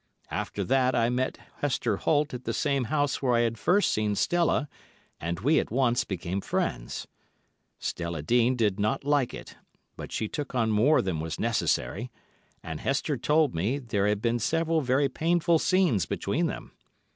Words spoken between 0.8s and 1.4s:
I met